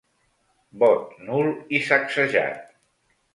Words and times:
Vot 0.83 1.11
nul 1.27 1.51
i 1.77 1.83
sacsejat. 1.91 2.73